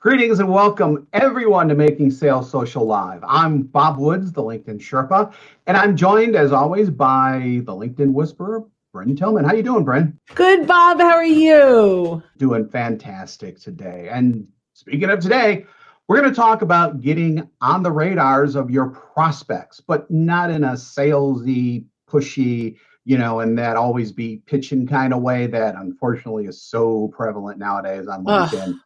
[0.00, 3.24] Greetings and welcome everyone to Making Sales Social Live.
[3.26, 5.32] I'm Bob Woods, the LinkedIn Sherpa,
[5.66, 8.62] and I'm joined as always by the LinkedIn Whisperer,
[8.94, 9.42] Brynne Tillman.
[9.44, 10.16] How are you doing, Brynne?
[10.36, 11.00] Good, Bob.
[11.00, 12.22] How are you?
[12.36, 14.08] Doing fantastic today.
[14.08, 15.66] And speaking of today,
[16.06, 20.62] we're going to talk about getting on the radars of your prospects, but not in
[20.62, 26.44] a salesy, pushy, you know, and that always be pitching kind of way that unfortunately
[26.44, 28.78] is so prevalent nowadays on LinkedIn.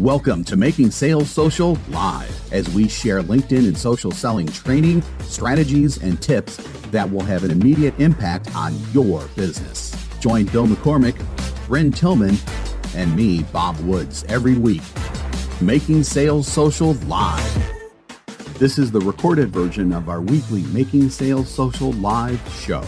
[0.00, 6.02] Welcome to Making Sales Social Live as we share LinkedIn and social selling training, strategies,
[6.02, 6.56] and tips
[6.90, 9.94] that will have an immediate impact on your business.
[10.18, 11.14] Join Bill McCormick,
[11.68, 12.36] Brynne Tillman,
[12.96, 14.82] and me, Bob Woods, every week.
[15.60, 17.78] Making Sales Social Live.
[18.58, 22.82] This is the recorded version of our weekly Making Sales Social Live show.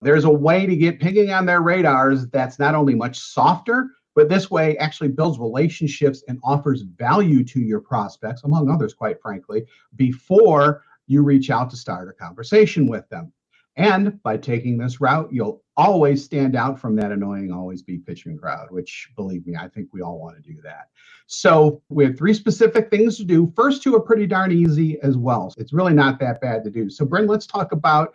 [0.00, 3.90] There's a way to get pinging on their radars that's not only much softer,
[4.20, 9.18] but this way actually builds relationships and offers value to your prospects, among others, quite
[9.22, 9.64] frankly,
[9.96, 13.32] before you reach out to start a conversation with them.
[13.76, 18.36] And by taking this route, you'll always stand out from that annoying, always be pitching
[18.36, 20.90] crowd, which believe me, I think we all want to do that.
[21.26, 23.50] So we have three specific things to do.
[23.56, 25.54] First two are pretty darn easy as well.
[25.56, 26.90] It's really not that bad to do.
[26.90, 28.12] So Brynne, let's talk about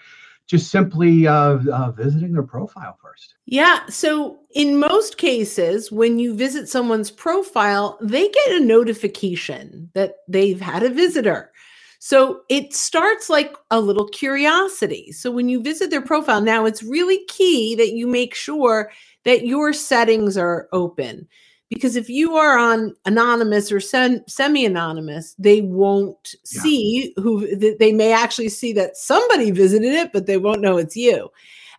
[0.47, 3.35] just simply uh, uh, visiting their profile first.
[3.45, 3.85] Yeah.
[3.87, 10.61] So, in most cases, when you visit someone's profile, they get a notification that they've
[10.61, 11.51] had a visitor.
[11.99, 15.11] So it starts like a little curiosity.
[15.11, 18.91] So when you visit their profile now, it's really key that you make sure
[19.23, 21.27] that your settings are open.
[21.75, 26.61] Because if you are on anonymous or sem- semi anonymous, they won't yeah.
[26.61, 30.95] see who they may actually see that somebody visited it, but they won't know it's
[30.95, 31.29] you.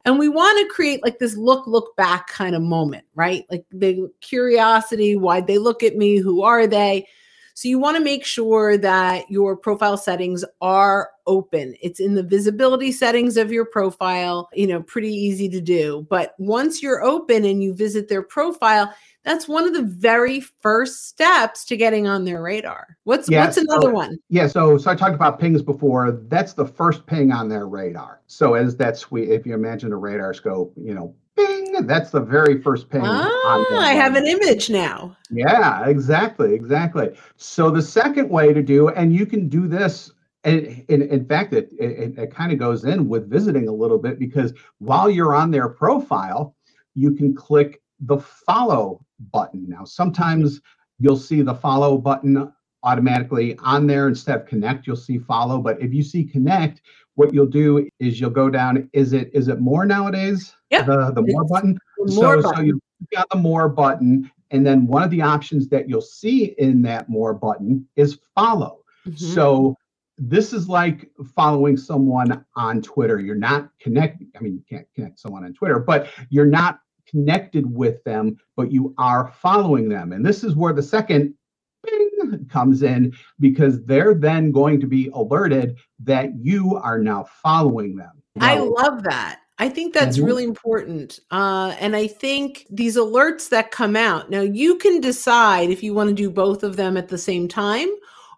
[0.05, 3.47] And we want to create like this look, look back kind of moment, right?
[3.51, 6.19] Like the curiosity why'd they look at me?
[6.19, 7.09] Who are they?
[7.57, 11.75] So you want to make sure that your profile settings are open.
[11.81, 16.07] It's in the visibility settings of your profile, you know, pretty easy to do.
[16.11, 18.95] But once you're open and you visit their profile,
[19.25, 22.99] that's one of the very first steps to getting on their radar.
[23.05, 24.19] What's yeah, what's another so, one?
[24.29, 26.13] Yeah, so so I talked about pings before.
[26.29, 28.21] That's the first ping on their radar.
[28.27, 32.21] So as that suite, if you imagine a radar scope, you know, bing, that's the
[32.21, 33.03] very first ping.
[33.05, 35.17] Ah, I have an image now.
[35.31, 37.17] Yeah, exactly, exactly.
[37.37, 40.13] So the second way to do, and you can do this
[40.47, 43.99] and in, in fact, it, it, it kind of goes in with visiting a little
[43.99, 46.55] bit because while you're on their profile,
[46.95, 49.69] you can click the follow button.
[49.69, 50.61] Now, sometimes
[51.01, 52.53] you'll see the follow button
[52.87, 55.59] automatically on there instead of connect, you'll see follow.
[55.59, 56.83] But if you see connect,
[57.17, 58.89] what you'll do is you'll go down.
[58.93, 60.55] Is it is it more nowadays?
[60.71, 60.83] Yeah.
[60.83, 61.79] The the more button.
[61.99, 62.57] More so button.
[62.57, 62.81] so you
[63.13, 67.09] got the more button, and then one of the options that you'll see in that
[67.09, 68.79] more button is follow.
[69.07, 69.35] Mm-hmm.
[69.35, 69.77] So
[70.19, 73.21] this is like following someone on Twitter.
[73.21, 74.29] You're not connected.
[74.37, 78.73] I mean, you can't connect someone on Twitter, but you're not connected with them, but
[78.73, 80.13] you are following them.
[80.13, 81.35] And this is where the second
[81.83, 82.11] bing
[82.51, 88.23] comes in because they're then going to be alerted that you are now following them.
[88.41, 89.41] I love that.
[89.59, 90.27] I think that's mm-hmm.
[90.27, 91.21] really important.
[91.31, 95.95] Uh, and I think these alerts that come out now, you can decide if you
[95.95, 97.89] want to do both of them at the same time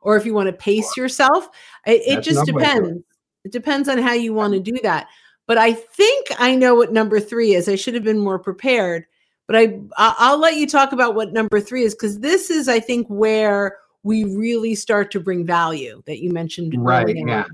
[0.00, 1.48] or if you want to pace yourself.
[1.86, 3.02] It, it just depends.
[3.44, 5.08] It depends on how you want to do that.
[5.46, 7.68] But I think I know what number three is.
[7.68, 9.06] I should have been more prepared.
[9.48, 12.78] But I I'll let you talk about what number three is because this is, I
[12.78, 16.74] think, where we really start to bring value that you mentioned.
[16.76, 17.16] Right.
[17.16, 17.44] Yeah.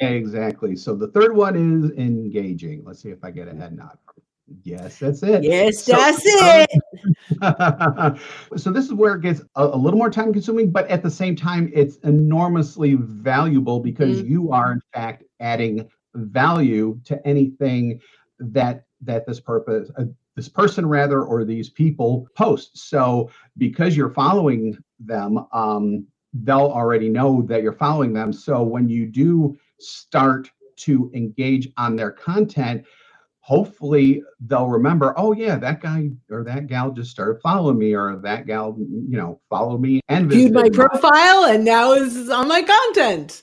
[0.00, 0.76] Exactly.
[0.76, 2.82] So the third one is engaging.
[2.84, 3.96] Let's see if I get a head nod.
[4.62, 5.42] Yes, that's it.
[5.42, 6.70] Yes, so, that's it.
[8.60, 11.10] so this is where it gets a, a, little more time consuming, but at the
[11.10, 14.30] same time, it's enormously valuable because mm-hmm.
[14.30, 18.00] you are in fact adding value to anything
[18.38, 20.04] that that this purpose uh,
[20.36, 22.76] this person rather or these people post.
[22.76, 26.06] So because you're following them um,
[26.42, 28.32] they'll already know that you're following them.
[28.32, 32.84] So when you do start to engage on their content
[33.44, 38.16] hopefully they'll remember oh yeah that guy or that gal just started following me or
[38.16, 42.62] that gal you know followed me and viewed my profile and now is on my
[42.62, 43.42] content.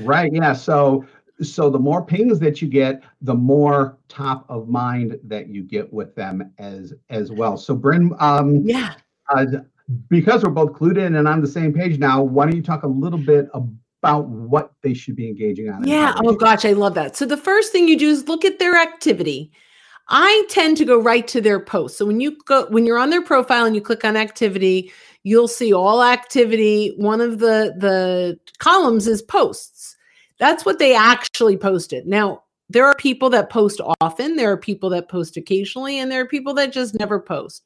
[0.00, 0.52] Right yeah.
[0.52, 1.06] So
[1.42, 5.92] so the more pings that you get the more top of mind that you get
[5.92, 8.94] with them as as well so Brynne um yeah
[9.34, 9.44] uh,
[10.08, 12.82] because we're both clued in and on the same page now why don't you talk
[12.82, 16.94] a little bit about what they should be engaging on yeah oh gosh i love
[16.94, 19.52] that so the first thing you do is look at their activity
[20.08, 21.98] I tend to go right to their post.
[21.98, 24.92] So when you go when you're on their profile and you click on activity,
[25.24, 26.94] you'll see all activity.
[26.96, 29.95] One of the the columns is posts.
[30.38, 32.06] That's what they actually posted.
[32.06, 36.22] Now, there are people that post often, there are people that post occasionally, and there
[36.22, 37.62] are people that just never post.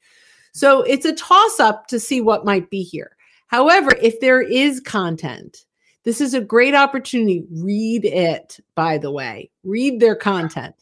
[0.53, 3.17] So it's a toss up to see what might be here.
[3.47, 5.65] However, if there is content,
[6.05, 7.45] this is a great opportunity.
[7.51, 10.75] Read it, by the way, read their content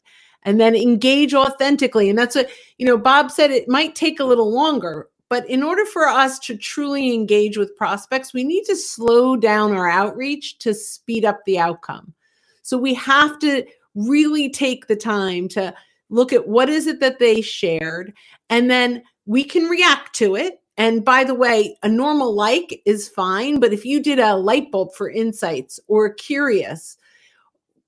[0.43, 2.09] and then engage authentically.
[2.09, 5.63] And that's what, you know, Bob said it might take a little longer, but in
[5.63, 10.59] order for us to truly engage with prospects, we need to slow down our outreach
[10.61, 12.15] to speed up the outcome.
[12.63, 13.65] So we have to
[13.95, 15.75] really take the time to
[16.11, 18.15] look at what is it that they shared
[18.49, 23.09] and then we can react to it and by the way, a normal like is
[23.09, 26.97] fine, but if you did a light bulb for insights or curious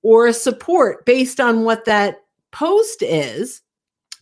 [0.02, 3.62] or a support based on what that post is,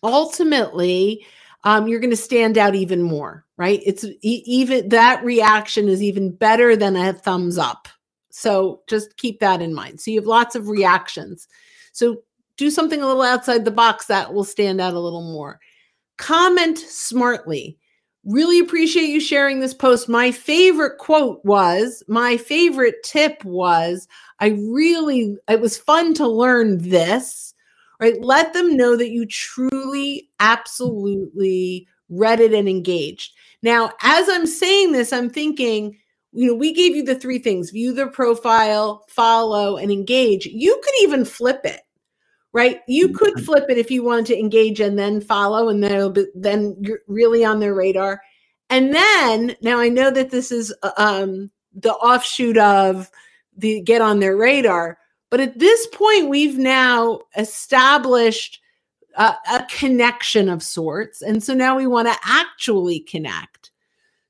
[0.02, 1.26] ultimately,
[1.64, 3.80] um, you're going to stand out even more, right?
[3.84, 7.88] It's e- even that reaction is even better than a thumbs up.
[8.30, 10.00] So just keep that in mind.
[10.00, 11.48] So you have lots of reactions.
[11.92, 12.22] So
[12.56, 15.60] do something a little outside the box that will stand out a little more.
[16.16, 17.78] Comment smartly
[18.28, 20.06] Really appreciate you sharing this post.
[20.06, 24.06] My favorite quote was, my favorite tip was,
[24.38, 27.47] I really, it was fun to learn this,
[28.00, 28.20] right?
[28.20, 33.32] Let them know that you truly, absolutely read it and engaged.
[33.62, 35.98] Now, as I'm saying this, I'm thinking,
[36.32, 40.46] you know, we gave you the three things view their profile, follow, and engage.
[40.46, 41.80] You could even flip it
[42.52, 42.80] right?
[42.88, 43.44] You could mm-hmm.
[43.44, 47.00] flip it if you want to engage and then follow, and then be, then you're
[47.06, 48.20] really on their radar.
[48.70, 53.10] And then now I know that this is uh, um, the offshoot of
[53.56, 54.98] the get on their radar,
[55.30, 58.60] but at this point we've now established
[59.16, 63.70] a, a connection of sorts, and so now we want to actually connect.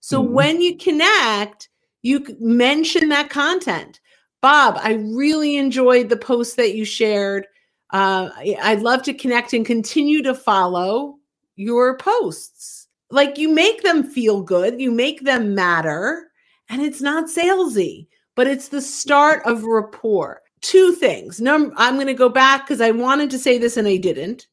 [0.00, 0.32] So mm-hmm.
[0.32, 1.68] when you connect,
[2.02, 4.00] you mention that content.
[4.40, 7.46] Bob, I really enjoyed the post that you shared
[7.90, 8.28] uh,
[8.62, 11.16] I'd love to connect and continue to follow
[11.56, 12.88] your posts.
[13.10, 16.30] Like you make them feel good, you make them matter,
[16.68, 20.42] and it's not salesy, but it's the start of rapport.
[20.60, 21.40] Two things.
[21.40, 24.46] Number, I'm going to go back because I wanted to say this and I didn't.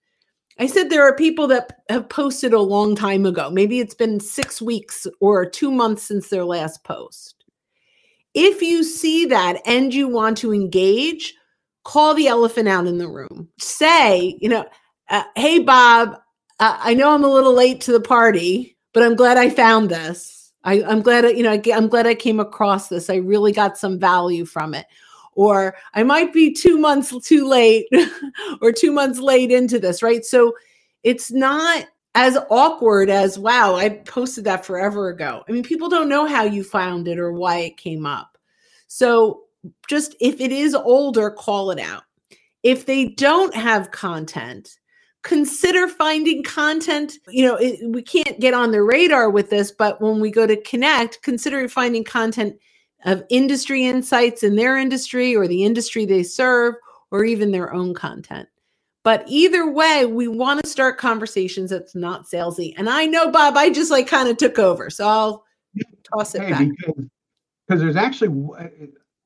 [0.57, 3.49] I said there are people that have posted a long time ago.
[3.49, 7.43] Maybe it's been six weeks or two months since their last post.
[8.33, 11.33] If you see that and you want to engage,
[11.83, 13.49] call the elephant out in the room.
[13.59, 14.65] Say, you know,
[15.09, 16.15] uh, hey, Bob,
[16.59, 19.89] uh, I know I'm a little late to the party, but I'm glad I found
[19.89, 20.53] this.
[20.63, 23.09] I, am glad, you know, I, I'm glad I came across this.
[23.09, 24.85] I really got some value from it.
[25.35, 27.87] Or I might be two months too late
[28.61, 30.23] or two months late into this, right?
[30.23, 30.53] So
[31.03, 35.43] it's not as awkward as, wow, I posted that forever ago.
[35.47, 38.37] I mean, people don't know how you found it or why it came up.
[38.87, 39.41] So
[39.89, 42.03] just if it is older, call it out.
[42.63, 44.79] If they don't have content,
[45.23, 47.13] consider finding content.
[47.27, 50.47] You know, it, we can't get on the radar with this, but when we go
[50.47, 52.55] to connect, consider finding content
[53.05, 56.75] of industry insights in their industry or the industry they serve
[57.11, 58.49] or even their own content.
[59.03, 62.73] But either way, we want to start conversations that's not salesy.
[62.77, 64.89] And I know, Bob, I just like kind of took over.
[64.89, 65.45] So I'll
[66.11, 66.67] toss it hey, back.
[67.67, 68.29] Because there's actually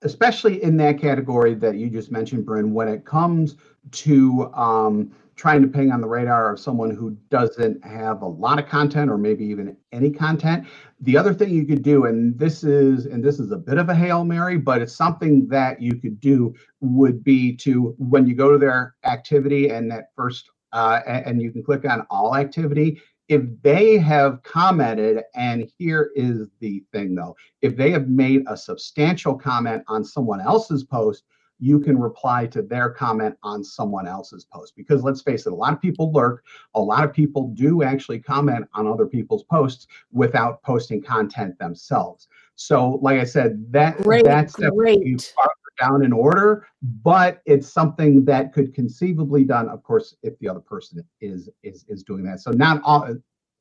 [0.02, 3.56] especially in that category that you just mentioned, Brynne, when it comes
[3.92, 8.60] to um, trying to ping on the radar of someone who doesn't have a lot
[8.60, 10.68] of content or maybe even any content.
[11.00, 13.88] The other thing you could do, and this is and this is a bit of
[13.88, 18.36] a hail mary, but it's something that you could do would be to when you
[18.36, 23.02] go to their activity and that first uh, and you can click on all activity
[23.30, 28.58] if they have commented, and here is the thing though, if they have made a
[28.58, 31.24] substantial comment on someone else's post,
[31.60, 34.76] you can reply to their comment on someone else's post.
[34.76, 36.44] Because let's face it, a lot of people lurk.
[36.76, 42.28] A lot of people do actually comment on other people's posts without posting content themselves.
[42.56, 45.34] So, like I said, that great, that's great
[45.80, 50.60] down in order, but it's something that could conceivably done, of course, if the other
[50.60, 52.42] person is is is doing that.
[52.42, 53.16] So not all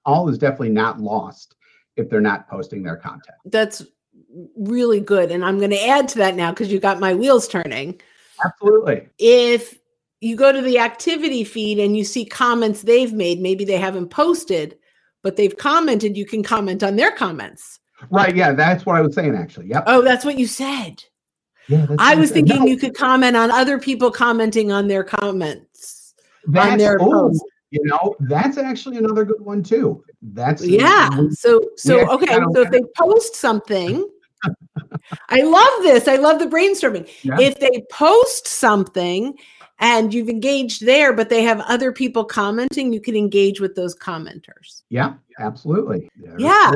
[0.05, 1.55] all is definitely not lost
[1.97, 3.37] if they're not posting their content.
[3.45, 3.85] That's
[4.57, 5.31] really good.
[5.31, 8.01] And I'm going to add to that now because you got my wheels turning.
[8.45, 9.09] Absolutely.
[9.19, 9.79] If
[10.21, 14.09] you go to the activity feed and you see comments they've made, maybe they haven't
[14.09, 14.79] posted,
[15.23, 17.81] but they've commented, you can comment on their comments.
[18.11, 18.35] Right.
[18.35, 18.53] Yeah.
[18.53, 19.69] That's what I was saying, actually.
[19.69, 19.85] Yep.
[19.87, 21.03] Oh, that's what you said.
[21.69, 22.67] Yeah, I was thinking no.
[22.67, 26.15] you could comment on other people commenting on their comments.
[26.47, 27.31] That's, on their oh,
[27.71, 30.03] You know, that's actually another good one too.
[30.23, 31.11] That's yeah.
[31.31, 32.39] So so okay.
[32.55, 34.09] So if they post something,
[35.29, 36.09] I love this.
[36.09, 37.09] I love the brainstorming.
[37.23, 37.41] Yeah.
[37.41, 39.35] If they post something
[39.79, 43.95] and you've engaged there, but they have other people commenting, you can engage with those
[43.97, 44.83] commenters.
[44.89, 46.11] Yeah, absolutely.
[46.17, 46.73] There's yeah,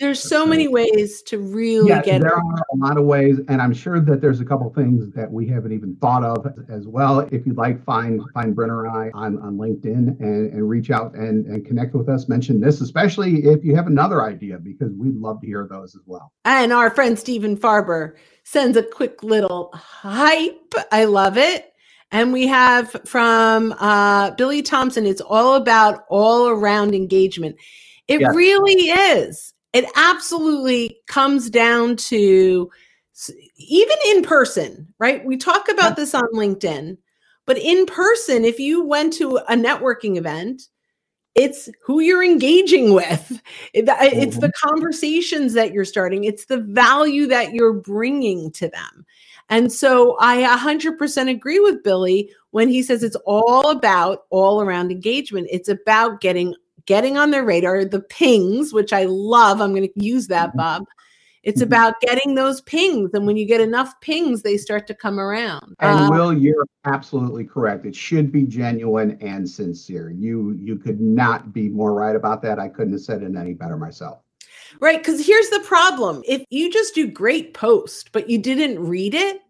[0.00, 2.20] there's so many ways to really yeah, get.
[2.20, 2.42] There are
[2.72, 5.72] a lot of ways, and I'm sure that there's a couple things that we haven't
[5.72, 7.20] even thought of as well.
[7.20, 11.14] If you'd like, find find Brynne and I on, on LinkedIn and, and reach out
[11.14, 12.28] and, and connect with us.
[12.28, 16.02] Mention this, especially if you have another idea, because we'd love to hear those as
[16.06, 16.32] well.
[16.44, 20.74] And our friend Stephen Farber sends a quick little hype.
[20.92, 21.70] I love it.
[22.10, 27.56] And we have from uh, Billy Thompson, it's all about all around engagement.
[28.08, 28.34] It yes.
[28.34, 29.54] really is.
[29.72, 32.70] It absolutely comes down to
[33.56, 35.24] even in person, right?
[35.24, 36.96] We talk about this on LinkedIn,
[37.46, 40.62] but in person, if you went to a networking event,
[41.34, 43.40] it's who you're engaging with.
[43.74, 44.40] It's mm-hmm.
[44.40, 49.04] the conversations that you're starting, it's the value that you're bringing to them.
[49.48, 54.90] And so I 100% agree with Billy when he says it's all about all around
[54.90, 55.48] engagement.
[55.50, 56.54] It's about getting
[56.86, 59.60] getting on their radar, the pings, which I love.
[59.60, 60.58] I'm going to use that, mm-hmm.
[60.58, 60.84] Bob.
[61.42, 61.68] It's mm-hmm.
[61.68, 63.10] about getting those pings.
[63.12, 65.76] And when you get enough pings, they start to come around.
[65.80, 67.86] And um, Will, you're absolutely correct.
[67.86, 70.10] It should be genuine and sincere.
[70.10, 72.58] You you could not be more right about that.
[72.58, 74.20] I couldn't have said it any better myself.
[74.80, 74.98] Right.
[74.98, 79.40] Because here's the problem if you just do great post, but you didn't read it,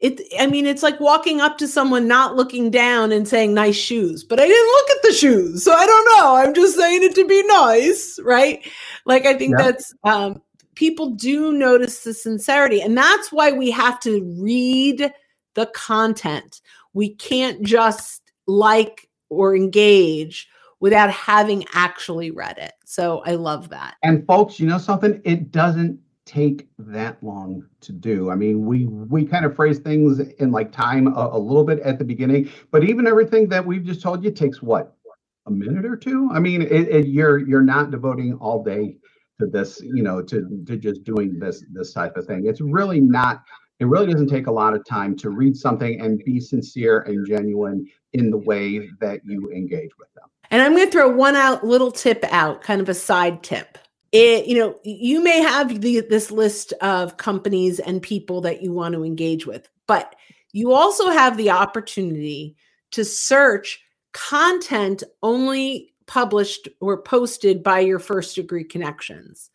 [0.00, 3.76] it i mean it's like walking up to someone not looking down and saying nice
[3.76, 7.02] shoes but i didn't look at the shoes so i don't know i'm just saying
[7.02, 8.66] it to be nice right
[9.04, 9.64] like i think yeah.
[9.64, 10.40] that's um
[10.74, 15.12] people do notice the sincerity and that's why we have to read
[15.54, 16.60] the content
[16.92, 20.48] we can't just like or engage
[20.80, 22.72] without having actually read it.
[22.84, 23.96] So I love that.
[24.02, 25.20] And folks, you know something?
[25.24, 28.30] It doesn't take that long to do.
[28.30, 31.78] I mean, we we kind of phrase things in like time a, a, little bit
[31.80, 34.96] at the beginning, but even everything that we've just told you takes what
[35.46, 36.28] a minute or two.
[36.32, 38.96] I mean, it, it, you're you're not devoting all day
[39.40, 42.46] to this, you know, to to just doing this this type of thing.
[42.46, 43.42] It's really not.
[43.78, 47.26] It really doesn't take a lot of time to read something and be sincere and
[47.26, 50.24] genuine in the way that you engage with them.
[50.50, 53.76] And I'm going to throw one out little tip out, kind of a side tip.
[54.12, 58.72] It, you know, you may have the, this list of companies and people that you
[58.72, 60.14] want to engage with, but
[60.52, 62.56] you also have the opportunity
[62.92, 63.80] to search
[64.12, 69.50] content only published or posted by your first degree connections.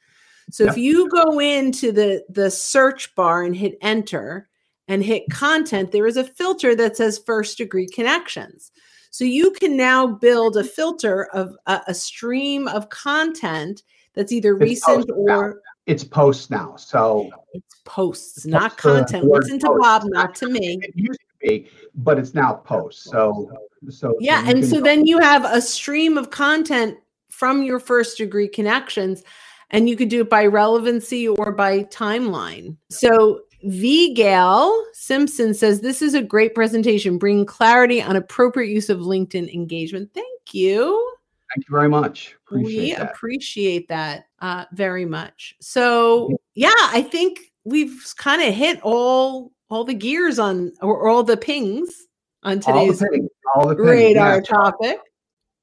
[0.52, 0.72] So yeah.
[0.72, 4.50] if you go into the the search bar and hit enter
[4.88, 8.72] and hit content, there is a filter that says first degree connections.
[9.12, 14.56] So you can now build a filter of a, a stream of content that's either
[14.56, 15.54] it's recent or now.
[15.86, 16.76] it's posts now.
[16.76, 19.26] So it's posts, not content.
[19.26, 20.80] Listen to Bob, not to me.
[20.82, 23.04] It used to be, but it's now posts.
[23.06, 23.52] So
[23.90, 26.98] so yeah, and so then you have a stream of content
[27.30, 29.24] from your first degree connections
[29.72, 32.76] and you could do it by relevancy or by timeline.
[32.90, 34.14] So V.
[34.14, 39.52] Gail Simpson says this is a great presentation, bringing clarity on appropriate use of LinkedIn
[39.54, 40.12] engagement.
[40.14, 41.14] Thank you.
[41.54, 42.36] Thank you very much.
[42.48, 43.12] Appreciate we that.
[43.12, 45.56] appreciate that uh, very much.
[45.60, 51.24] So yeah, I think we've kind of hit all all the gears on or all
[51.24, 52.08] the pings
[52.44, 54.42] on today's all the pings, all the radar yeah.
[54.42, 55.00] topic.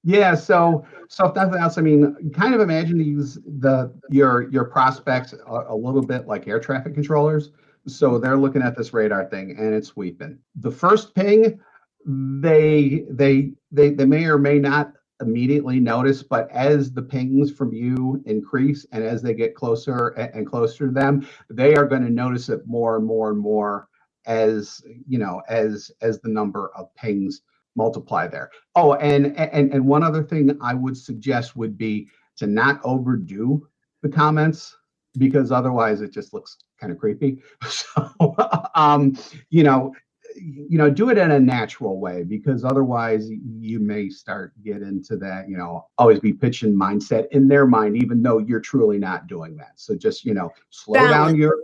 [0.04, 4.64] Yeah, so so if nothing else, I mean, kind of imagine these the your your
[4.64, 7.50] prospects a, a little bit like air traffic controllers.
[7.86, 10.38] So they're looking at this radar thing and it's sweeping.
[10.56, 11.58] The first ping,
[12.06, 17.72] they they they they may or may not immediately notice, but as the pings from
[17.72, 22.10] you increase and as they get closer and, closer to them, they are going to
[22.10, 23.88] notice it more and more and more
[24.26, 27.42] as you know as as the number of pings
[27.76, 28.50] multiply there.
[28.76, 33.66] Oh, and and and one other thing I would suggest would be to not overdo
[34.02, 34.76] the comments
[35.18, 37.42] because otherwise it just looks kind of creepy.
[37.70, 38.36] So,
[38.74, 39.16] um,
[39.50, 39.94] you know,
[40.40, 45.16] you know, do it in a natural way because otherwise you may start get into
[45.16, 49.26] that, you know, always be pitching mindset in their mind, even though you're truly not
[49.26, 49.72] doing that.
[49.76, 51.12] So just, you know, slow balance.
[51.12, 51.56] down your,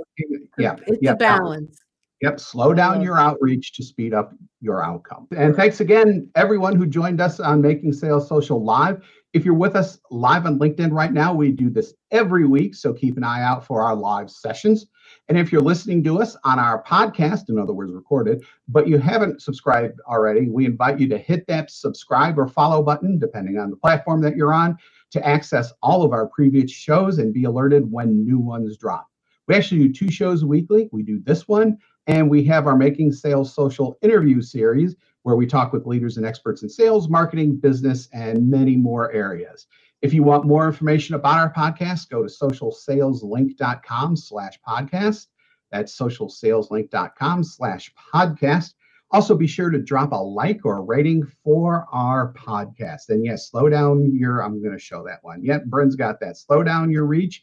[0.58, 1.48] yeah, it's yeah, a balance.
[1.48, 1.80] balance.
[2.20, 5.26] Yep, slow down your outreach to speed up your outcome.
[5.36, 9.04] And thanks again, everyone who joined us on Making Sales Social Live.
[9.34, 12.92] If you're with us live on LinkedIn right now, we do this every week, so
[12.92, 14.86] keep an eye out for our live sessions.
[15.28, 18.96] And if you're listening to us on our podcast, in other words, recorded, but you
[18.96, 23.70] haven't subscribed already, we invite you to hit that subscribe or follow button, depending on
[23.70, 24.78] the platform that you're on,
[25.10, 29.08] to access all of our previous shows and be alerted when new ones drop.
[29.48, 30.88] We actually do two shows weekly.
[30.92, 34.94] We do this one and we have our Making Sales Social interview series
[35.24, 39.66] where we talk with leaders and experts in sales, marketing, business, and many more areas.
[40.02, 45.26] If you want more information about our podcast, go to socialsaleslink.com slash podcast.
[45.72, 48.74] That's socialsaleslink.com slash podcast.
[49.12, 53.08] Also, be sure to drop a like or a rating for our podcast.
[53.08, 55.42] And yes, slow down your, I'm going to show that one.
[55.42, 56.36] Yep, Brynne's got that.
[56.36, 57.42] Slow down your reach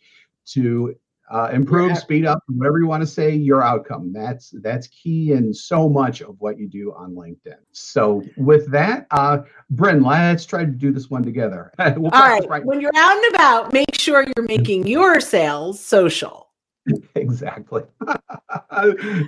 [0.50, 0.94] to
[1.32, 4.12] uh, improve, speed up, whatever you want to say, your outcome.
[4.12, 7.56] That's that's key in so much of what you do on LinkedIn.
[7.72, 9.40] So with that, uh,
[9.74, 11.72] Brynne, let's try to do this one together.
[11.80, 12.48] we'll All right.
[12.50, 12.66] right.
[12.66, 16.50] When you're out and about, make sure you're making your sales social.
[17.16, 17.84] exactly.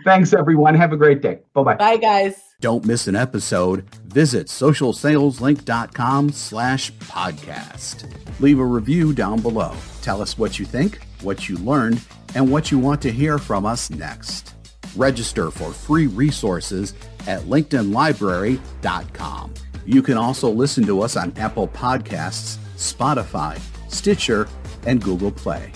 [0.03, 0.75] Thanks, everyone.
[0.75, 1.39] Have a great day.
[1.53, 1.75] Bye-bye.
[1.75, 2.35] Bye, guys.
[2.59, 3.87] Don't miss an episode.
[4.07, 8.11] Visit socialsaleslink.com slash podcast.
[8.39, 9.73] Leave a review down below.
[10.01, 12.01] Tell us what you think what you learned,
[12.35, 14.53] and what you want to hear from us next.
[14.95, 16.93] Register for free resources
[17.27, 19.53] at linkedinlibrary.com.
[19.85, 24.47] You can also listen to us on Apple Podcasts, Spotify, Stitcher,
[24.85, 25.71] and Google Play.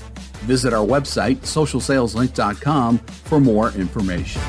[0.45, 4.41] Visit our website, socialsaleslink.com, for more information.